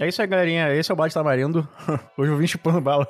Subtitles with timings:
[0.00, 0.74] É isso aí, galerinha.
[0.74, 1.68] Esse é o Bate Tamarindo.
[2.16, 3.06] Hoje eu vim chupando bala.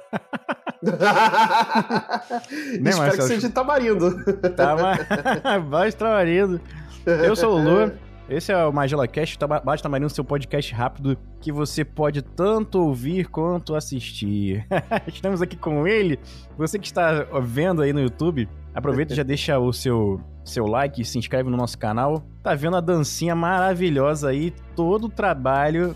[2.81, 4.25] Nem Espero que seja tamarindo.
[4.57, 4.99] Tama...
[5.71, 6.61] Bate Tamarindo.
[7.07, 7.93] Eu sou o Lu.
[8.29, 13.29] Esse é o Magela Cast, Bate Tamarindo, seu podcast rápido que você pode tanto ouvir
[13.29, 14.67] quanto assistir.
[15.07, 16.19] Estamos aqui com ele.
[16.59, 21.05] Você que está vendo aí no YouTube, aproveita e já deixa o seu seu like,
[21.05, 22.25] se inscreve no nosso canal.
[22.43, 25.95] Tá vendo a dancinha maravilhosa aí, todo o trabalho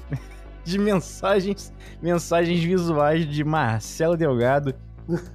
[0.64, 1.72] de mensagens,
[2.02, 4.74] mensagens visuais de Marcelo Delgado,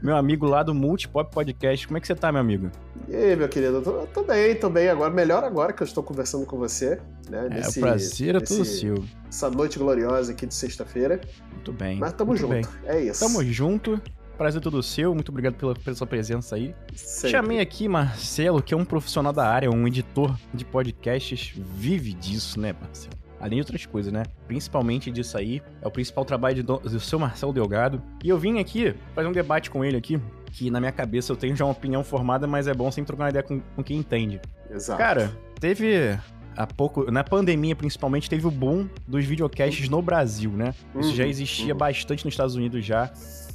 [0.02, 1.88] meu amigo lá do Multipop Podcast.
[1.88, 2.72] Como é que você tá, meu amigo?
[3.08, 3.82] E aí, meu querido?
[3.82, 5.12] Tô, tô bem, tô bem agora.
[5.12, 7.00] Melhor agora que eu estou conversando com você.
[7.30, 9.04] Né, é, nesse, o prazer é todo seu.
[9.28, 11.22] Essa noite gloriosa aqui de sexta-feira.
[11.54, 12.00] Muito bem.
[12.00, 12.54] Mas tamo junto.
[12.54, 12.66] Bem.
[12.86, 13.20] É isso.
[13.20, 14.02] Tamo junto.
[14.38, 16.74] Prazer todo seu, muito obrigado pela, pela sua presença aí.
[16.96, 17.30] Sempre.
[17.30, 22.58] Chamei aqui Marcelo, que é um profissional da área, um editor de podcasts, vive disso,
[22.58, 23.29] né, Marcelo?
[23.40, 24.24] Além de outras coisas, né?
[24.48, 28.02] Principalmente disso aí, é o principal trabalho do, do seu Marcelo Delgado.
[28.24, 30.20] E eu vim aqui fazer um debate com ele aqui,
[30.52, 33.24] que na minha cabeça eu tenho já uma opinião formada, mas é bom sempre trocar
[33.24, 34.42] uma ideia com, com quem entende.
[34.70, 34.98] Exato.
[34.98, 36.18] Cara, teve
[36.56, 40.74] há pouco, na pandemia principalmente, teve o boom dos videocasts no Brasil, né?
[40.96, 41.80] Isso uhum, já existia uhum.
[41.80, 43.12] bastante nos Estados Unidos já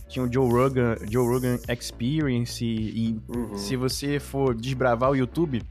[0.08, 3.56] tinha o Joe Rogan, Joe Rogan Experience e, uhum.
[3.56, 5.62] se você for desbravar o YouTube,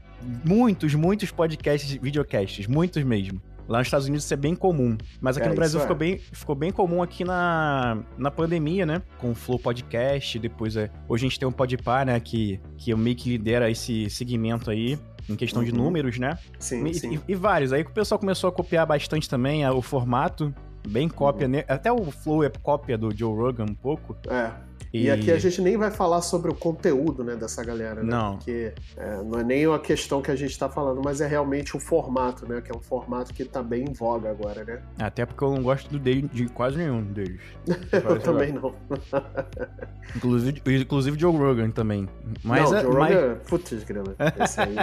[0.44, 3.40] muitos, muitos podcasts, videocasts, muitos mesmo.
[3.68, 4.96] Lá nos Estados Unidos isso é bem comum.
[5.20, 5.98] Mas aqui é, no Brasil ficou, é.
[5.98, 9.02] bem, ficou bem comum aqui na, na pandemia, né?
[9.18, 10.90] Com o Flow Podcast, depois é.
[11.08, 12.18] Hoje a gente tem um Podpar, né?
[12.20, 14.98] Que, que eu meio que lidera esse segmento aí.
[15.26, 15.66] Em questão uhum.
[15.66, 16.38] de números, né?
[16.58, 17.14] Sim, e, sim.
[17.26, 17.72] E, e, vários.
[17.72, 20.54] Aí o pessoal começou a copiar bastante também o formato.
[20.86, 21.48] Bem cópia.
[21.48, 21.62] Uhum.
[21.66, 24.14] Até o Flow é cópia do Joe Rogan um pouco.
[24.28, 24.52] É.
[24.94, 25.06] E...
[25.06, 25.10] e...
[25.10, 28.10] aqui a gente nem vai falar sobre o conteúdo né, dessa galera, né?
[28.10, 28.36] Não.
[28.36, 31.76] Porque é, não é nem a questão que a gente está falando, mas é realmente
[31.76, 32.60] o formato, né?
[32.60, 34.80] Que é um formato que está bem em voga agora, né?
[35.00, 37.40] Até porque eu não gosto do dele, de quase nenhum deles.
[37.66, 38.72] eu também não.
[40.14, 42.08] inclusive, inclusive Joe Rogan também.
[42.44, 43.14] Mas, não, é, Joe mas...
[43.14, 44.14] Rogan, putz, grana.
[44.40, 44.76] Esse aí.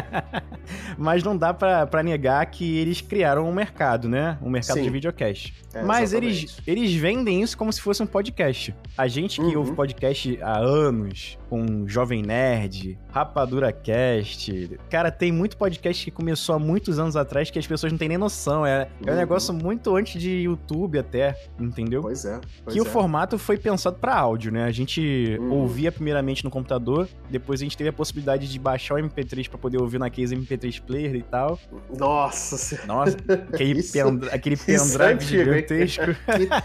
[0.98, 4.38] mas não dá para negar que eles criaram um mercado, né?
[4.42, 4.84] Um mercado Sim.
[4.84, 5.54] de videocast.
[5.74, 8.76] É, mas eles, eles vendem isso como se fosse um podcast.
[8.98, 9.60] A gente que uhum.
[9.60, 14.80] ouve podcast podcast há anos, com Jovem Nerd, Rapadura Cast.
[14.90, 18.10] Cara, tem muito podcast que começou há muitos anos atrás que as pessoas não têm
[18.10, 18.66] nem noção.
[18.66, 19.18] É, é um uhum.
[19.18, 22.02] negócio muito antes de YouTube até, entendeu?
[22.02, 22.42] Pois é.
[22.64, 22.82] Pois que é.
[22.82, 24.64] o formato foi pensado para áudio, né?
[24.64, 25.52] A gente uhum.
[25.52, 29.60] ouvia primeiramente no computador, depois a gente teve a possibilidade de baixar o MP3 para
[29.60, 31.60] poder ouvir naqueles MP3 player e tal.
[31.96, 33.18] Nossa Nossa,
[33.54, 34.00] aquele, isso,
[34.32, 36.16] aquele é pendrive gigantesco.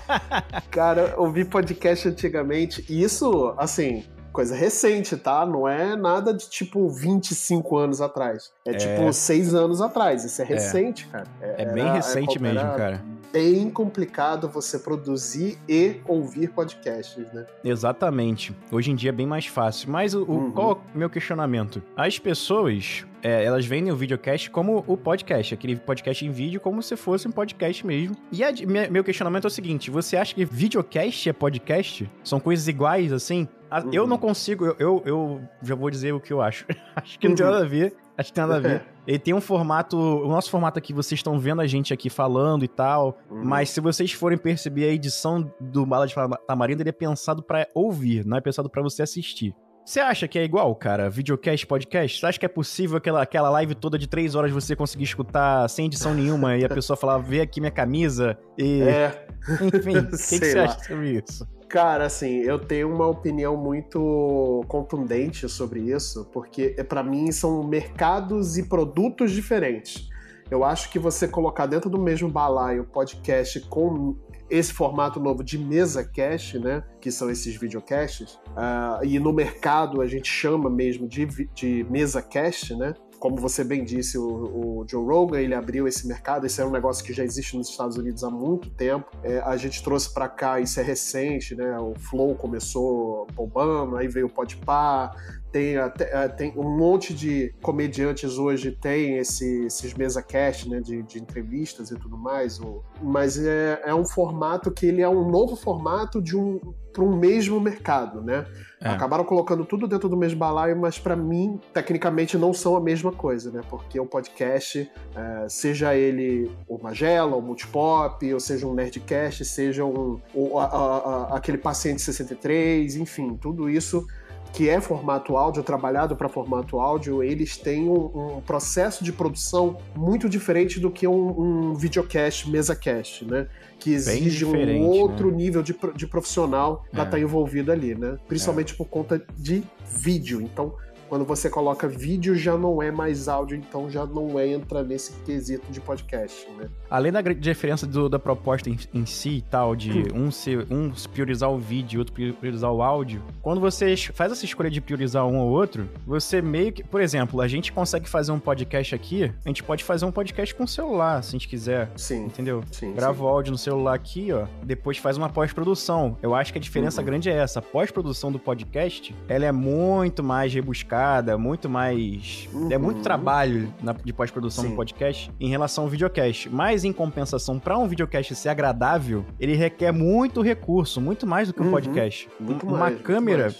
[0.70, 5.46] Cara, ouvi podcast antigamente, e isso isso, assim, coisa recente, tá?
[5.46, 8.52] Não é nada de tipo 25 anos atrás.
[8.66, 8.74] É, é...
[8.74, 10.24] tipo 6 anos atrás.
[10.24, 10.48] Isso é, é.
[10.48, 11.12] recente, é.
[11.12, 11.26] cara.
[11.40, 13.02] É, é bem recente mesmo, cara.
[13.32, 17.44] Bem complicado você produzir e ouvir podcasts, né?
[17.64, 18.54] Exatamente.
[18.70, 19.90] Hoje em dia é bem mais fácil.
[19.90, 20.50] Mas o, uhum.
[20.52, 21.82] qual é o meu questionamento?
[21.96, 26.80] As pessoas é, elas vendem o videocast como o podcast, aquele podcast em vídeo como
[26.80, 28.16] se fosse um podcast mesmo.
[28.30, 28.50] E a,
[28.88, 32.08] meu questionamento é o seguinte: você acha que videocast é podcast?
[32.22, 33.48] São coisas iguais assim?
[33.72, 33.90] Uhum.
[33.92, 36.66] Eu não consigo, eu, eu, eu, já vou dizer o que eu acho.
[36.94, 37.36] acho que não uhum.
[37.36, 37.96] tem nada a ver.
[38.16, 38.86] Acho que tem nada a ver.
[39.08, 39.96] Ele tem um formato.
[39.96, 43.18] O nosso formato aqui, vocês estão vendo a gente aqui falando e tal.
[43.28, 43.44] Uhum.
[43.44, 46.14] Mas se vocês forem perceber a edição do Bala de
[46.46, 49.52] Tamarindo, ele é pensado para ouvir, não é pensado para você assistir.
[49.86, 51.08] Você acha que é igual, cara?
[51.08, 52.18] Videocast, podcast?
[52.18, 55.68] Você acha que é possível aquela, aquela live toda de três horas você conseguir escutar
[55.68, 58.82] sem edição nenhuma e a pessoa falar, vê aqui minha camisa e.
[58.82, 59.26] É.
[59.72, 61.46] Enfim, o que, que, você acha sobre isso?
[61.68, 67.62] Cara, assim, eu tenho uma opinião muito contundente sobre isso, porque é, para mim são
[67.62, 70.08] mercados e produtos diferentes.
[70.50, 74.16] Eu acho que você colocar dentro do mesmo balaio podcast com
[74.48, 80.00] esse formato novo de mesa cast, né, que são esses videocasts, uh, e no mercado
[80.00, 84.86] a gente chama mesmo de, de mesa cast, né, como você bem disse, o, o,
[84.88, 86.46] Joe Rogan ele abriu esse mercado.
[86.46, 89.10] Esse é um negócio que já existe nos Estados Unidos há muito tempo.
[89.22, 91.78] É, a gente trouxe para cá, isso é recente, né?
[91.78, 95.12] O Flow começou bombando, aí veio o Podpah,
[95.56, 100.80] tem, até, é, tem um monte de comediantes hoje tem esse, esses mesa cast, né,
[100.80, 102.60] de, de entrevistas e tudo mais,
[103.02, 106.60] mas é, é um formato que ele é um novo formato de um
[106.92, 108.46] para um mesmo mercado, né?
[108.80, 108.88] É.
[108.88, 113.12] Acabaram colocando tudo dentro do mesmo balaio, mas para mim, tecnicamente, não são a mesma
[113.12, 113.60] coisa, né?
[113.68, 119.84] Porque o podcast, é, seja ele o Magela, o Multipop, ou seja um Nerdcast, seja
[119.84, 124.06] um, o, a, a, a, aquele Paciente 63, enfim, tudo isso
[124.52, 129.78] que é formato áudio, trabalhado para formato áudio, eles têm um, um, processo de produção
[129.94, 133.48] muito diferente do que um, um videocast, mesa cast, né?
[133.78, 135.36] Que exige um outro né?
[135.36, 137.20] nível de, de profissional para estar é.
[137.20, 138.16] tá envolvido ali, né?
[138.26, 138.76] Principalmente é.
[138.76, 140.40] por conta de vídeo.
[140.40, 140.74] Então,
[141.08, 145.70] quando você coloca vídeo, já não é mais áudio, então já não entra nesse quesito
[145.70, 146.68] de podcast, né?
[146.90, 150.26] Além da diferença do, da proposta em, em, si e tal, de hum.
[150.26, 154.44] um, ser, um priorizar o vídeo e outro priorizar o áudio, quando você faz essa
[154.44, 156.82] escolha de priorizar um ou outro, você meio que.
[156.82, 160.54] Por exemplo, a gente consegue fazer um podcast aqui, a gente pode fazer um podcast
[160.54, 161.90] com o celular, se a gente quiser.
[161.96, 162.26] Sim.
[162.26, 162.62] Entendeu?
[162.70, 162.92] Sim.
[162.94, 164.46] Grava o áudio no celular aqui, ó.
[164.62, 166.16] Depois faz uma pós-produção.
[166.22, 167.06] Eu acho que a diferença uhum.
[167.06, 167.58] grande é essa.
[167.58, 170.95] A pós-produção do podcast, ela é muito mais rebuscada
[171.38, 172.48] muito mais.
[172.52, 172.70] Uhum.
[172.70, 176.48] É muito trabalho na, de pós-produção do podcast em relação ao videocast.
[176.50, 181.54] Mas, em compensação, para um videocast ser agradável, ele requer muito recurso, muito mais do
[181.54, 181.70] que um uhum.
[181.70, 182.28] podcast.
[182.38, 183.54] Muito uma mais, câmera.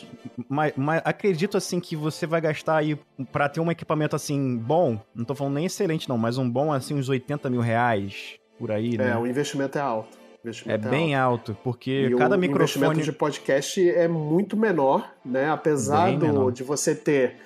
[0.49, 0.73] Mais.
[1.05, 2.99] acredito assim que você vai gastar aí
[3.33, 4.99] para ter um equipamento assim bom.
[5.15, 8.71] Não tô falando nem excelente, não, mas um bom assim, uns 80 mil reais por
[8.71, 9.11] aí, né?
[9.11, 10.26] É, o investimento é alto.
[10.67, 12.87] É bem alto, porque e cada o microfone.
[12.87, 15.51] O investimento de podcast é muito menor, né?
[15.51, 16.53] Apesar do, menor.
[16.53, 17.37] de você ter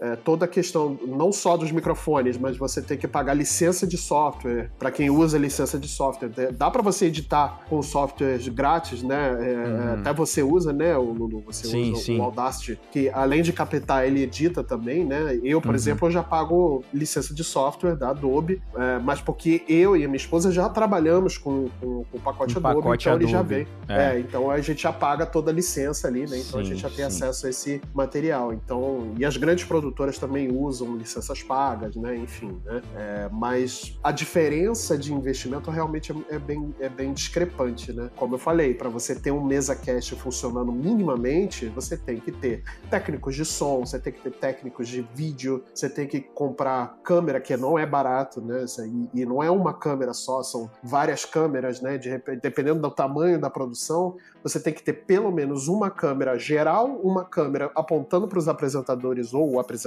[0.00, 3.98] é, toda a questão, não só dos microfones, mas você tem que pagar licença de
[3.98, 6.30] software, para quem usa licença de software.
[6.52, 9.36] Dá para você editar com softwares grátis, né?
[9.40, 10.00] É, uhum.
[10.00, 11.42] Até você usa, né, o Lulu?
[11.46, 12.18] Você sim, usa sim.
[12.18, 15.38] o Audacity, que além de captar, ele edita também, né?
[15.42, 15.74] Eu, por uhum.
[15.74, 20.08] exemplo, eu já pago licença de software da Adobe, é, mas porque eu e a
[20.08, 23.24] minha esposa já trabalhamos com, com, com o pacote um Adobe, pacote então Adobe.
[23.24, 23.66] ele já vem.
[23.86, 24.16] É.
[24.16, 24.20] é.
[24.20, 26.38] então a gente já paga toda a licença ali, né?
[26.38, 28.54] Então sim, a gente já tem acesso a esse material.
[28.54, 32.16] Então, e as grandes produtoras produtoras também usam licenças pagas, né?
[32.16, 32.82] Enfim, né?
[32.96, 38.10] É, mas a diferença de investimento realmente é, é, bem, é bem discrepante, né?
[38.16, 42.62] Como eu falei, para você ter um mesa cast funcionando minimamente, você tem que ter
[42.88, 47.40] técnicos de som, você tem que ter técnicos de vídeo, você tem que comprar câmera,
[47.40, 48.64] que não é barato, né?
[49.14, 51.98] E, e não é uma câmera só, são várias câmeras, né?
[51.98, 52.10] De,
[52.40, 57.24] dependendo do tamanho da produção, você tem que ter pelo menos uma câmera geral, uma
[57.24, 59.79] câmera apontando para os apresentadores ou o apresentador,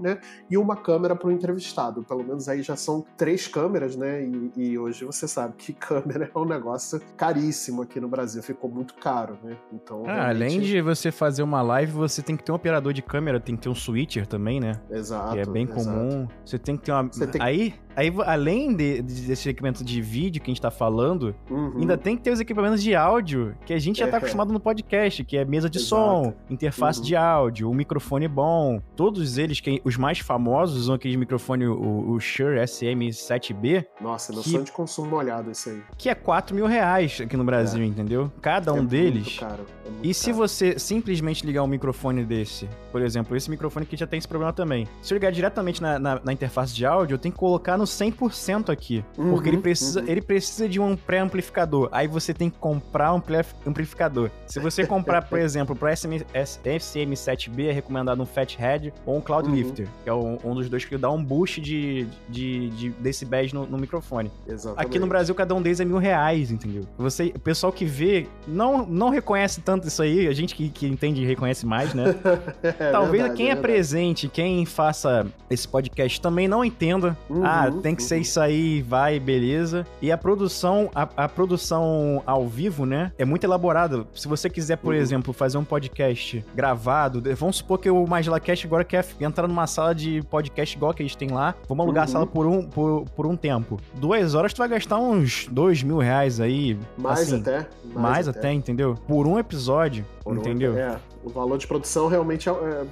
[0.00, 0.18] né?
[0.50, 2.02] E uma câmera para o entrevistado.
[2.02, 4.24] Pelo menos aí já são três câmeras, né?
[4.24, 8.70] E, e, hoje você sabe que câmera é um negócio caríssimo aqui no Brasil, ficou
[8.70, 9.56] muito caro, né?
[9.72, 10.04] Então.
[10.06, 10.42] Ah, realmente...
[10.42, 13.56] Além de você fazer uma live, você tem que ter um operador de câmera, tem
[13.56, 14.80] que ter um switcher também, né?
[14.90, 15.32] Exato.
[15.32, 15.84] Que é bem exato.
[15.84, 16.28] comum.
[16.44, 17.08] Você tem que ter uma.
[17.08, 17.40] Tem...
[17.40, 21.78] Aí Aí, além de, de, desse equipamento de vídeo que a gente tá falando, uhum.
[21.78, 24.18] ainda tem que ter os equipamentos de áudio, que a gente já tá é.
[24.18, 25.88] acostumado no podcast, que é mesa de Exato.
[25.88, 27.04] som, interface uhum.
[27.04, 28.80] de áudio, o um microfone bom.
[28.96, 33.84] Todos eles, que, os mais famosos, usam aquele microfone, o, o Shure SM7B.
[34.00, 35.82] Nossa, noção que, de consumo olhado esse aí.
[35.98, 37.86] Que é 4 mil reais aqui no Brasil, é.
[37.86, 38.30] entendeu?
[38.40, 39.24] Cada um é deles.
[39.24, 39.66] Muito caro.
[39.84, 44.06] É e se você simplesmente ligar um microfone desse, por exemplo, esse microfone aqui já
[44.06, 44.88] tem esse problema também.
[45.00, 47.86] Se eu ligar diretamente na, na, na interface de áudio, eu tenho que colocar no
[47.86, 49.04] 100% aqui.
[49.18, 50.08] Uhum, porque ele precisa, uhum.
[50.08, 51.88] ele precisa de um pré-amplificador.
[51.90, 54.30] Aí você tem que comprar um pré-amplificador.
[54.46, 59.54] Se você comprar, por exemplo, para SM7B, é recomendado um Fathead ou um Cloud uhum.
[59.54, 63.52] Lifter, que é um, um, dos dois que dá um boost de, de, de decibéis
[63.52, 64.30] no, no microfone.
[64.46, 64.86] Exatamente.
[64.86, 66.84] Aqui no Brasil, cada um deles é mil reais, entendeu?
[66.98, 70.86] Você, o pessoal que vê não, não reconhece tanto isso aí, a gente que, que
[70.86, 72.14] entende reconhece mais, né?
[72.62, 77.16] é, Talvez verdade, quem é, é presente, quem faça esse podcast também não entenda.
[77.28, 77.44] Uhum.
[77.44, 79.86] Ah, tem que ser isso aí, vai, beleza.
[80.00, 84.06] E a produção, a, a produção ao vivo, né, é muito elaborada.
[84.14, 85.00] Se você quiser, por uhum.
[85.00, 89.94] exemplo, fazer um podcast gravado, vamos supor que o MagelaCast agora quer entrar numa sala
[89.94, 92.10] de podcast igual que eles têm lá, vamos alugar uhum.
[92.10, 93.78] a sala por um, por, por um tempo.
[93.94, 96.78] Duas horas tu vai gastar uns dois mil reais aí.
[96.96, 97.66] Mais assim, até.
[97.84, 98.38] Mais, mais até.
[98.38, 98.52] até.
[98.52, 98.94] entendeu?
[99.06, 100.72] Por um episódio, por entendeu?
[100.72, 102.84] Um, é, o valor de produção realmente é, é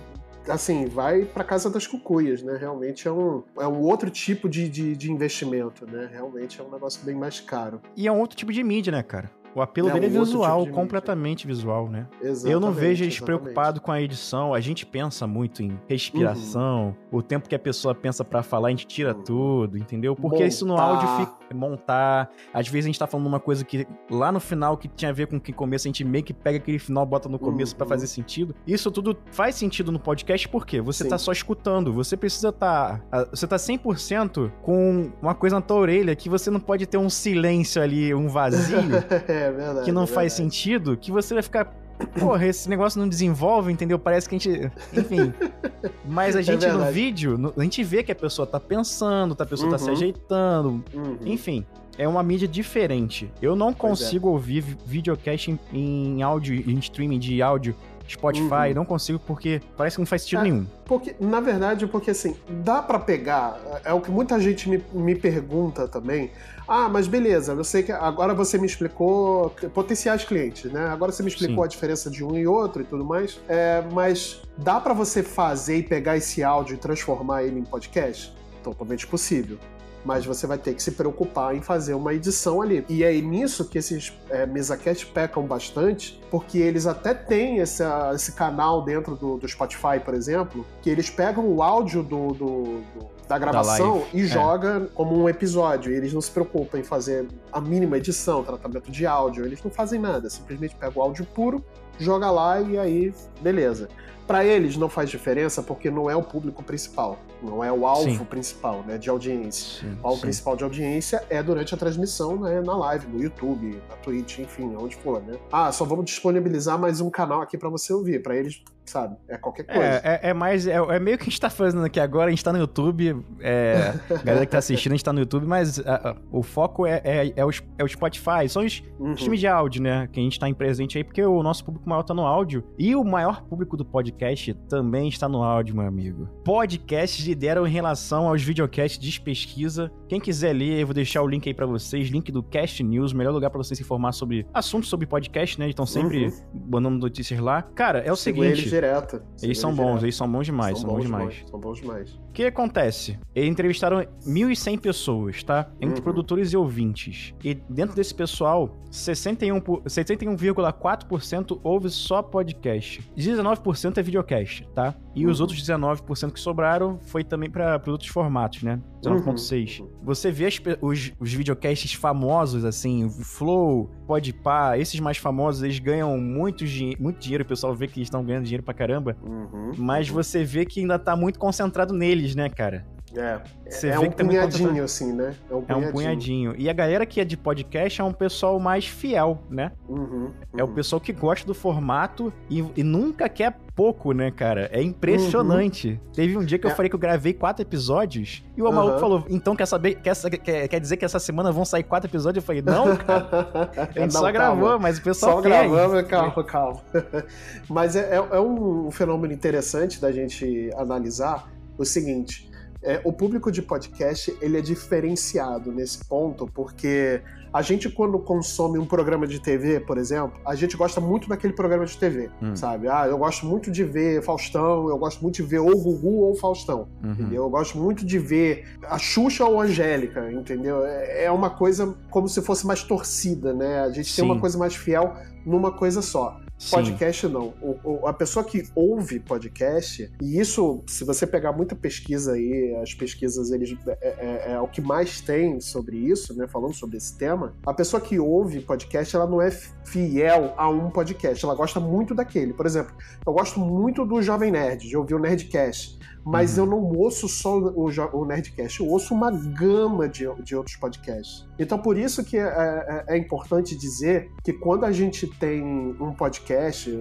[0.50, 2.57] assim, vai para casa das cucuias, né?
[2.59, 6.09] Realmente é um, é um outro tipo de, de, de investimento, né?
[6.12, 7.80] Realmente é um negócio bem mais caro.
[7.97, 9.30] E é um outro tipo de mídia, né, cara?
[9.54, 11.57] O apelo é, dele é visual, tipo completamente mídia.
[11.57, 12.07] visual, né?
[12.21, 14.54] Exatamente, eu não vejo eles preocupados com a edição.
[14.54, 17.19] A gente pensa muito em respiração, uhum.
[17.19, 19.23] o tempo que a pessoa pensa para falar, a gente tira uhum.
[19.23, 20.14] tudo, entendeu?
[20.14, 20.47] Porque montar.
[20.47, 21.40] isso no áudio fica.
[21.52, 22.30] Montar.
[22.54, 25.12] Às vezes a gente tá falando uma coisa que lá no final que tinha a
[25.12, 27.73] ver com o que começo, a gente meio que pega aquele final, bota no começo
[27.73, 27.78] uhum.
[27.78, 28.54] para fazer sentido.
[28.64, 31.11] Isso tudo faz sentido no podcast porque você Sim.
[31.11, 31.92] tá só escutando.
[31.92, 33.00] Você precisa tá.
[33.30, 37.11] Você tá 100% com uma coisa na tua orelha que você não pode ter um
[37.11, 38.78] silêncio ali, um vazio.
[39.40, 39.85] É verdade.
[39.85, 41.75] Que não é faz sentido, que você vai ficar.
[42.18, 43.99] Porra, esse negócio não desenvolve, entendeu?
[43.99, 44.73] Parece que a gente.
[44.92, 45.32] Enfim.
[46.04, 49.37] Mas a é gente é no vídeo, a gente vê que a pessoa tá pensando,
[49.38, 49.73] a pessoa uhum.
[49.73, 49.92] tá se uhum.
[49.92, 50.85] ajeitando.
[50.94, 51.18] Uhum.
[51.25, 51.64] Enfim.
[51.99, 53.30] É uma mídia diferente.
[53.42, 54.04] Eu não pois é.
[54.04, 54.30] consigo é.
[54.30, 57.76] ouvir videocast em, em áudio, em streaming de áudio
[58.12, 58.75] Spotify, uhum.
[58.75, 60.67] não consigo porque parece que não faz sentido é, nenhum.
[60.85, 65.14] Porque, na verdade, porque assim, dá para pegar, é o que muita gente me, me
[65.14, 66.31] pergunta também.
[66.67, 70.87] Ah, mas beleza, eu sei que agora você me explicou potenciais clientes, né?
[70.88, 71.64] Agora você me explicou Sim.
[71.64, 73.40] a diferença de um e outro e tudo mais.
[73.49, 78.33] É, mas dá para você fazer e pegar esse áudio e transformar ele em podcast?
[78.62, 79.59] Totalmente possível
[80.04, 82.85] mas você vai ter que se preocupar em fazer uma edição ali.
[82.88, 87.83] E é nisso que esses é, MesaCast pecam bastante, porque eles até têm esse,
[88.14, 92.62] esse canal dentro do, do, Spotify, por exemplo, que eles pegam o áudio do, do,
[92.95, 94.26] do da gravação da e é.
[94.26, 95.92] joga como um episódio.
[95.92, 99.71] E eles não se preocupam em fazer a mínima edição, tratamento de áudio, eles não
[99.71, 101.64] fazem nada, simplesmente pega o áudio puro,
[101.99, 103.88] joga lá e aí, beleza.
[104.31, 108.09] Para eles não faz diferença porque não é o público principal, não é o alvo
[108.09, 108.25] sim.
[108.25, 109.81] principal né, de audiência.
[109.81, 110.23] Sim, o alvo sim.
[110.23, 114.73] principal de audiência é durante a transmissão né, na live, no YouTube, na Twitch, enfim,
[114.81, 115.21] onde for.
[115.21, 115.37] Né?
[115.51, 118.23] Ah, só vamos disponibilizar mais um canal aqui para você ouvir.
[118.23, 119.17] Para eles sabe?
[119.29, 119.83] É qualquer coisa.
[119.83, 120.67] É, é, é mais.
[120.67, 123.25] É, é, meio que a gente tá fazendo aqui agora, a gente tá no YouTube.
[123.41, 123.95] É,
[124.25, 127.01] galera que tá assistindo, a gente tá no YouTube, mas a, a, o foco é,
[127.05, 128.49] é, é, o, é o Spotify.
[128.49, 129.15] São os uhum.
[129.15, 130.09] times de áudio, né?
[130.13, 132.65] Que a gente tá em presente aí, porque o nosso público maior tá no áudio.
[132.79, 136.27] E o maior público do podcast também está no áudio, meu amigo.
[136.45, 139.91] Podcasts lideram em relação aos videocasts de pesquisa.
[140.09, 142.09] Quem quiser ler, eu vou deixar o link aí para vocês.
[142.09, 145.67] Link do Cast News, melhor lugar para vocês se informar sobre assuntos sobre podcast, né?
[145.67, 146.67] Eles estão sempre uhum.
[146.71, 147.63] mandando notícias lá.
[147.63, 149.23] Cara, é o Sigo seguinte direto.
[149.43, 150.05] Eles são bons, direto.
[150.05, 151.35] eles são bons demais, são, são bons, demais.
[151.35, 151.51] demais.
[151.51, 152.15] São bons demais.
[152.15, 153.19] O que acontece?
[153.35, 155.69] Eles entrevistaram 1.100 pessoas, tá?
[155.81, 156.03] Entre uhum.
[156.03, 157.35] produtores e ouvintes.
[157.45, 163.07] E dentro desse pessoal, 61,4% ouve só podcast.
[163.17, 164.95] 19% é videocast, tá?
[165.15, 165.33] E uhum.
[165.33, 168.81] os outros 19% que sobraram foi também para produtos formatos, né?
[169.03, 169.81] 19.6.
[169.81, 169.89] Uhum.
[170.03, 176.17] Você vê as, os, os videocasts famosos, assim, Flow, Podpah, esses mais famosos, eles ganham
[176.19, 176.65] muito,
[176.99, 179.73] muito dinheiro, o pessoal vê que eles estão ganhando dinheiro pra caramba, uhum.
[179.76, 180.14] mas uhum.
[180.14, 182.85] você vê que ainda tá muito concentrado nele neles, né, cara?
[183.17, 185.35] É, Você é, um punhadinho, assim, né?
[185.50, 185.87] É um, punhadinho.
[185.87, 186.55] é um punhadinho.
[186.57, 189.73] E a galera que é de podcast é um pessoal mais fiel, né?
[189.88, 190.31] Uhum, uhum.
[190.57, 194.69] É o pessoal que gosta do formato e, e, nunca quer pouco, né, cara?
[194.73, 195.88] É impressionante.
[195.88, 196.12] Uhum.
[196.12, 196.75] Teve um dia que eu é.
[196.75, 200.69] falei que eu gravei quatro episódios e o maluco falou, então quer saber, quer, quer,
[200.69, 202.43] quer dizer que essa semana vão sair quatro episódios?
[202.43, 203.71] Eu falei, não, cara.
[203.76, 204.33] A gente não, só calma.
[204.33, 205.64] gravou, mas o pessoal só quer.
[205.64, 206.81] Só gravamos, calma, calma.
[207.69, 212.50] mas é, é, é um fenômeno interessante da gente analisar o seguinte
[212.83, 217.23] é, o público de podcast ele é diferenciado nesse ponto, porque
[217.53, 221.53] a gente, quando consome um programa de TV, por exemplo, a gente gosta muito daquele
[221.53, 222.55] programa de TV, hum.
[222.55, 222.89] sabe?
[222.89, 226.35] Ah, eu gosto muito de ver Faustão, eu gosto muito de ver ou Gugu ou
[226.37, 227.13] Faustão, uhum.
[227.13, 227.43] entendeu?
[227.43, 230.85] Eu gosto muito de ver a Xuxa ou a Angélica, entendeu?
[230.85, 233.81] É, é uma coisa como se fosse mais torcida, né?
[233.81, 234.23] A gente Sim.
[234.23, 236.41] tem uma coisa mais fiel numa coisa só.
[236.69, 237.33] Podcast Sim.
[237.33, 237.55] não.
[237.62, 242.76] O, o, a pessoa que ouve podcast, e isso, se você pegar muita pesquisa aí,
[242.83, 246.47] as pesquisas, eles é, é, é, é, o que mais tem sobre isso, né?
[246.47, 247.55] Falando sobre esse tema.
[247.64, 251.45] A pessoa que ouve podcast, ela não é fiel a um podcast.
[251.45, 252.52] Ela gosta muito daquele.
[252.52, 252.95] Por exemplo,
[253.26, 256.64] eu gosto muito do Jovem Nerd, de ouvir o Nerdcast mas uhum.
[256.64, 261.49] eu não ouço só o, o, Nerdcast, eu ouço uma gama de, de outros podcasts.
[261.59, 266.12] Então, por isso que é, é, é, importante dizer que quando a gente tem um
[266.12, 266.50] podcast,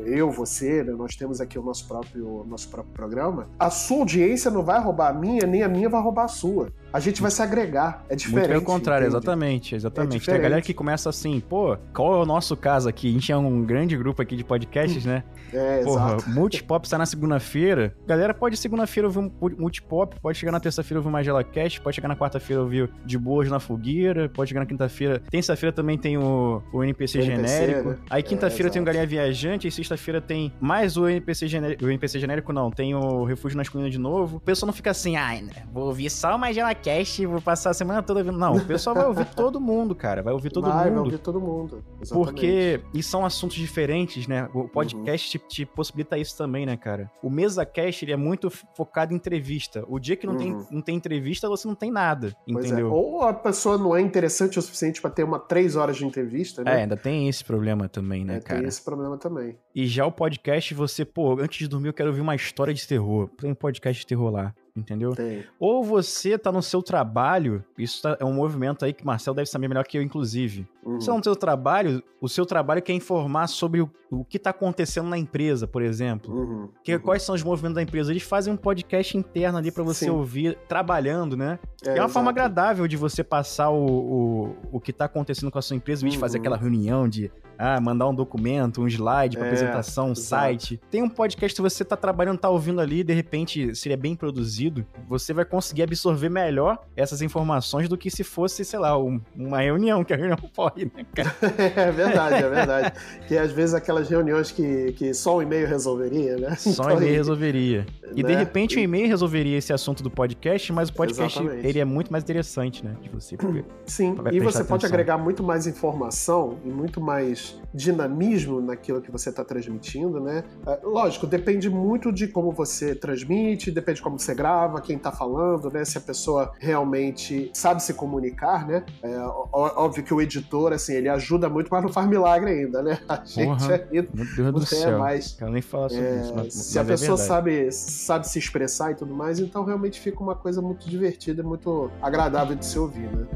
[0.05, 4.51] eu, você, né, nós temos aqui o nosso próprio, nosso próprio programa, a sua audiência
[4.51, 6.71] não vai roubar a minha, nem a minha vai roubar a sua.
[6.91, 8.03] A gente vai se agregar.
[8.09, 8.39] É diferente.
[8.39, 9.17] Muito pelo contrário, entende?
[9.17, 10.29] exatamente, exatamente.
[10.29, 13.09] É Tem a galera que começa assim, pô, qual é o nosso caso aqui?
[13.09, 15.23] A gente é um grande grupo aqui de podcasts, né?
[15.53, 16.29] É, Porra, exato.
[16.29, 17.95] Multipop sai na segunda-feira.
[18.07, 22.07] Galera pode segunda-feira ouvir um Multipop, pode chegar na terça-feira ouvir Magela Cast, pode chegar
[22.07, 25.21] na quarta-feira ouvir De Boas na Fogueira, pode chegar na quinta-feira.
[25.29, 27.89] Terça-feira também tem o, o NPC, NPC genérico.
[27.89, 27.97] Né?
[28.09, 31.85] Aí quinta-feira é, tem o Galinha Viajante, e sexta-feira tem mais o NPC genérico.
[31.85, 34.37] O NPC genérico não, tem o Refúgio nas Colinas de novo.
[34.37, 36.39] O pessoal não fica assim, ai, ah, vou ouvir só o
[36.79, 38.37] Magela Cast, vou passar a semana toda ouvindo.
[38.37, 40.23] Não, o pessoal vai ouvir todo mundo, cara.
[40.23, 40.93] Vai ouvir todo vai, mundo.
[40.93, 41.83] Vai ouvir todo mundo.
[42.01, 42.31] Exatamente.
[42.31, 42.81] Porque.
[42.93, 44.49] E são assuntos diferentes, né?
[44.53, 45.43] O podcast uhum.
[45.47, 47.11] te, te, possibilita isso também, né, cara?
[47.21, 49.83] O Mesa Cast ele é muito focado em entrevista.
[49.87, 50.39] O dia que não, uhum.
[50.39, 52.35] tem, não tem entrevista, você não tem nada.
[52.45, 52.67] Pois é.
[52.67, 52.87] entendeu?
[52.87, 52.91] É.
[52.91, 56.63] Ou a pessoa não é interessante o suficiente para ter uma três horas de entrevista,
[56.63, 56.79] né?
[56.79, 58.59] É, ainda tem esse problema também, né, é, cara?
[58.59, 59.57] Tem esse problema também.
[59.75, 62.87] E já o podcast, você, pô, antes de dormir eu quero ouvir uma história de
[62.87, 63.29] terror.
[63.37, 65.11] Tem um podcast de terror lá entendeu?
[65.11, 65.43] Tem.
[65.59, 69.33] Ou você tá no seu trabalho, isso tá, é um movimento aí que o Marcel
[69.33, 70.67] deve saber melhor que eu, inclusive.
[70.83, 70.99] Uhum.
[70.99, 74.49] Você tá no seu trabalho, o seu trabalho quer informar sobre o, o que tá
[74.49, 76.33] acontecendo na empresa, por exemplo.
[76.33, 76.69] Uhum.
[76.83, 77.01] Que, uhum.
[77.01, 78.11] Quais são os movimentos da empresa?
[78.11, 80.11] Eles fazem um podcast interno ali para você Sim.
[80.11, 81.59] ouvir, trabalhando, né?
[81.83, 82.13] É, é uma exato.
[82.13, 86.01] forma agradável de você passar o, o, o que tá acontecendo com a sua empresa,
[86.01, 86.41] em vez de fazer uhum.
[86.41, 90.79] aquela reunião de ah, mandar um documento, um slide para É, apresentação, um site.
[90.89, 93.97] Tem um podcast que você tá trabalhando, tá ouvindo ali, de repente, se ele é
[93.97, 98.97] bem produzido, você vai conseguir absorver melhor essas informações do que se fosse, sei lá,
[98.97, 101.35] um- uma reunião, que a reunião pode, né, cara?
[101.75, 102.93] É verdade, é verdade.
[103.27, 106.55] que às vezes aquelas reuniões que, que só um e-mail resolveria, né?
[106.55, 107.85] Só Então, e-mail resolveria.
[108.11, 108.37] E de né?
[108.37, 111.67] repente o e-mail resolveria esse assunto do podcast, mas o podcast Exatamente.
[111.67, 112.95] ele é muito mais interessante, né?
[113.01, 113.35] De você.
[113.85, 114.89] Sim, e você pode atenção.
[114.89, 120.43] agregar muito mais informação e muito mais dinamismo naquilo que você está transmitindo, né?
[120.65, 125.11] É, Lógico, depende muito de como você transmite, depende de como você grava, quem está
[125.11, 125.85] falando, né?
[125.85, 128.83] Se a pessoa realmente sabe se comunicar, né?
[129.03, 129.17] É,
[129.51, 132.99] óbvio que o editor, assim, ele ajuda muito, mas não faz milagre ainda, né?
[133.07, 133.73] A gente Porra.
[133.91, 134.99] ainda Meu Deus do não é céu.
[134.99, 135.33] mais.
[135.33, 136.33] Quero nem falar sobre É, isso.
[136.35, 137.27] Mas, se mas a é pessoa verdade.
[137.27, 141.91] sabe, sabe se expressar e tudo mais, então realmente fica uma coisa muito divertida, muito
[142.01, 143.27] agradável de se ouvir, né?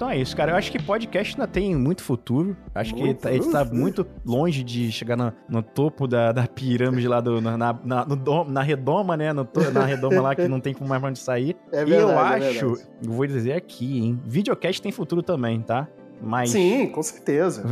[0.00, 0.52] Então é isso, cara.
[0.52, 2.56] Eu acho que podcast ainda tem muito futuro.
[2.74, 3.20] Acho que Muito.
[3.20, 7.38] tá- ele tá muito longe de chegar no, no topo da, da pirâmide lá do,
[7.38, 7.78] na, na,
[8.48, 9.30] na- redoma, né?
[9.34, 11.54] No na redoma lá que não tem como mais pra onde sair.
[11.70, 12.64] É e verdade, eu é acho,
[13.04, 14.18] eu vou dizer aqui, hein?
[14.24, 15.86] Videocast tem futuro também, tá?
[16.20, 17.64] Mas Sim, com certeza.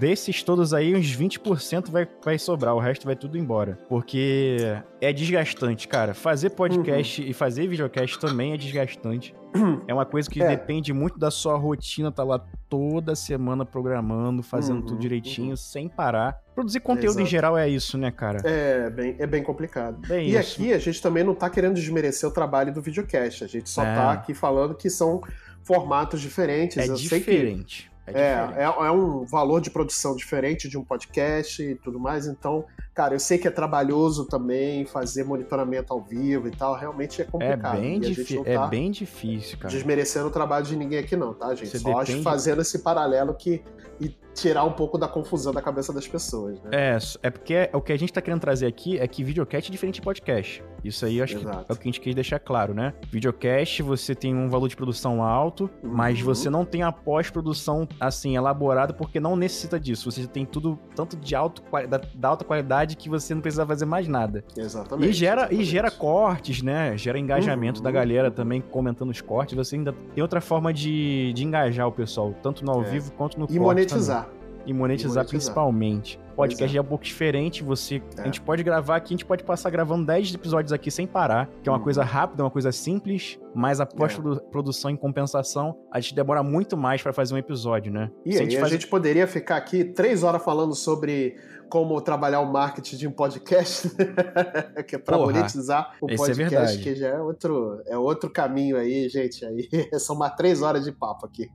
[0.00, 3.78] desses todos aí, uns 20% vai, vai sobrar, o resto vai tudo embora.
[3.88, 4.56] Porque
[5.00, 6.12] é desgastante, cara.
[6.14, 9.34] Fazer podcast e fazer videocast também é desgastante.
[9.86, 10.48] É uma coisa que É.
[10.48, 15.88] depende muito da sua rotina, tá lá toda semana programando, fazendo Uhum, tudo direitinho, sem
[15.88, 16.40] parar.
[16.56, 17.26] Produzir conteúdo em Exato.
[17.30, 18.40] geral é isso, né, cara?
[18.42, 20.00] É bem, é bem complicado.
[20.12, 20.60] É e isso.
[20.60, 23.44] aqui a gente também não tá querendo desmerecer o trabalho do videocast.
[23.44, 23.94] A gente só É.
[23.94, 25.20] tá aqui falando que são
[25.64, 26.76] formatos diferentes.
[26.78, 27.90] É Eu diferente.
[28.06, 32.26] É É, é, é um valor de produção diferente de um podcast e tudo mais.
[32.26, 32.64] Então,
[32.94, 36.74] cara, eu sei que é trabalhoso também fazer monitoramento ao vivo e tal.
[36.74, 37.80] Realmente é É complicado.
[37.80, 39.74] bem, e a gente difí- não é tá bem difícil, cara.
[39.74, 41.68] desmerecendo o trabalho de ninguém aqui, não, tá, gente?
[41.70, 43.62] Você Só acho depende- fazendo esse paralelo que
[44.00, 46.70] e tirar um pouco da confusão da cabeça das pessoas, né?
[46.72, 49.70] É, é porque o que a gente tá querendo trazer aqui é que videocast é
[49.70, 50.64] diferente de podcast.
[50.82, 51.66] Isso aí eu acho que Exato.
[51.68, 52.92] é o que a gente quis deixar claro, né?
[53.08, 56.24] Videocast, você tem um valor de produção alto, mas Uhum.
[56.24, 60.10] você não tem a pós-produção, assim, elaborada, porque não necessita disso.
[60.10, 63.84] Você tem tudo tanto de alto, da, da alta qualidade que você não precisa fazer
[63.86, 64.44] mais nada.
[64.56, 65.10] Exatamente.
[65.10, 65.64] E gera, e exatamente.
[65.64, 66.96] gera cortes, né?
[66.98, 67.84] Gera engajamento Uhum.
[67.84, 69.54] da galera também comentando os cortes.
[69.56, 72.90] Você ainda tem outra forma de, de engajar o pessoal, tanto no ao É.
[72.90, 74.28] vivo quanto no E corte monetizar.
[74.66, 75.26] E monetizar, monetizar.
[75.28, 76.18] principalmente.
[76.34, 76.78] Podcast é.
[76.78, 78.02] é um pouco diferente, você.
[78.18, 78.22] É.
[78.22, 81.48] A gente pode gravar aqui, a gente pode passar gravando 10 episódios aqui sem parar,
[81.62, 81.84] que é uma Uhum.
[81.84, 87.02] coisa rápida, uma coisa simples, mas a pós-produção em compensação, a gente demora muito mais
[87.02, 88.10] pra fazer um episódio, né?
[88.24, 91.36] E Se aí, a faz- gente poderia ficar aqui três horas falando sobre
[91.70, 93.88] como trabalhar o marketing de um podcast,
[94.86, 96.78] que é para monetizar o é podcast, verdade.
[96.82, 99.44] que já é outro, é outro caminho aí, gente.
[99.44, 99.68] Aí
[99.98, 101.48] são mais três horas de papo aqui.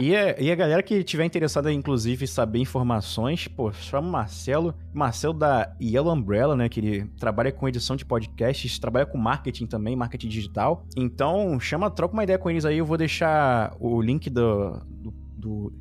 [0.00, 4.74] E, a- e a galera que tiver interessada, inclusive, em saber informações, pô, chama Marcelo.
[4.92, 6.68] Marcelo da Yellow Umbrella, né?
[6.68, 10.86] Que ele trabalha com edição de podcasts, trabalha com marketing também, marketing digital.
[10.96, 12.78] Então, chama, troca uma ideia com eles aí.
[12.78, 15.72] Eu vou deixar o link do, do, do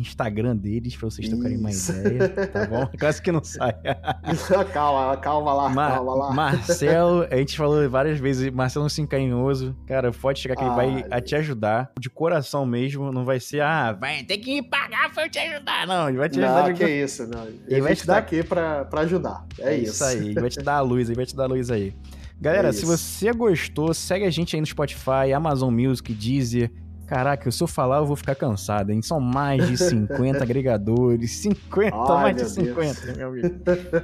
[0.00, 1.92] Instagram deles pra vocês trocarem uma Isso.
[1.92, 2.88] ideia, tá bom?
[2.98, 3.74] Quase que não sai.
[4.72, 6.32] calma, calma lá, Ma- calma lá.
[6.32, 10.74] Marcelo, a gente falou várias vezes, Marcelo é um carinhoso, cara, pode chegar que ele
[10.74, 14.62] vai a te ajudar, de coração mesmo, não vai ser, ah, vai ter que me
[14.62, 16.68] pagar pra eu te ajudar, não, ele vai te ajudar.
[16.68, 17.46] Não, que isso, não.
[17.66, 19.46] Ele a vai te dar- aqui pra, pra ajudar.
[19.58, 20.02] É, isso.
[20.04, 21.94] aí, ele vai te dar a luz, ele vai te dar a luz aí.
[22.40, 22.86] Galera, É se isso.
[22.96, 26.70] você gostou, segue a gente aí no Spotify, Amazon Music, Deezer.
[27.08, 29.00] Caraca, se eu falar, eu vou ficar cansado, hein?
[29.00, 31.30] São mais de 50 agregadores.
[31.38, 32.52] 50, Ai, mais de Deus.
[32.52, 33.48] 50, meu amigo.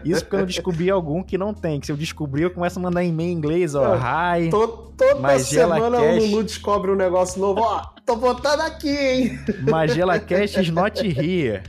[0.04, 1.78] Isso porque eu não descobri algum que não tem.
[1.78, 3.94] Que se eu descobrir, eu começo a mandar e-mail em inglês, ó.
[3.96, 4.48] Hi.
[4.48, 6.22] To- toda Magela semana Cash.
[6.22, 7.60] o Lulu descobre um negócio novo.
[7.60, 9.38] Ó, tô botando aqui, hein?
[9.68, 11.62] Magela Cash is not here.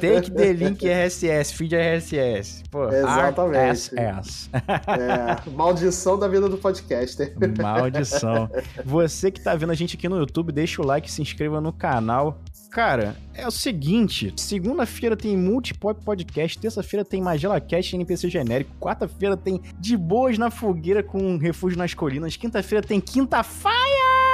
[0.00, 2.62] Take the link RSS, feed RSS.
[2.70, 3.94] Pô, Exatamente.
[3.94, 4.50] RSS.
[4.52, 7.34] É, maldição da vida do podcaster.
[7.60, 8.50] Maldição.
[8.84, 11.72] Você que tá vendo a gente aqui no YouTube, deixa o like, se inscreva no
[11.72, 12.40] canal.
[12.70, 19.36] Cara, é o seguinte: segunda-feira tem Multipop Podcast, terça-feira tem Magela Cast NPC genérico, quarta-feira
[19.36, 24.31] tem De Boas na Fogueira com Refúgio nas Colinas, quinta-feira tem Quinta Faia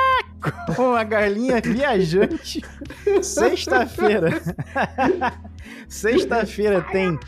[0.74, 2.62] com a galinha viajante,
[3.22, 4.40] sexta-feira.
[5.88, 7.18] Sexta-feira tem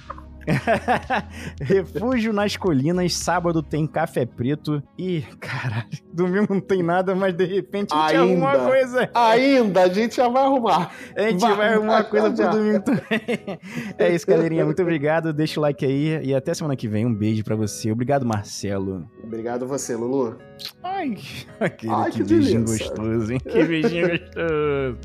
[1.61, 7.45] Refúgio nas Colinas, sábado tem Café Preto e, caralho, domingo não tem nada, mas de
[7.45, 8.23] repente a gente Ainda.
[8.45, 9.11] arruma uma coisa.
[9.15, 10.91] Ainda, a gente já vai arrumar.
[11.17, 12.51] A gente Vai, vai arrumar uma vai, coisa pro já.
[12.51, 13.01] domingo também.
[13.99, 14.65] É isso, galerinha.
[14.65, 15.33] Muito obrigado.
[15.33, 17.05] Deixa o like aí e até semana que vem.
[17.07, 17.91] Um beijo pra você.
[17.93, 19.09] Obrigado, Marcelo.
[19.23, 20.39] Obrigado você, Lulu.
[20.83, 21.17] Ai,
[21.61, 22.89] aquele Ai, que que beijinho delícia.
[22.89, 23.41] gostoso, hein?
[23.41, 24.99] Que beijinho gostoso.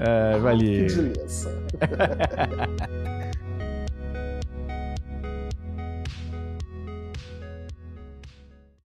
[0.00, 0.86] É, valeu.
[0.86, 1.50] Que delícia.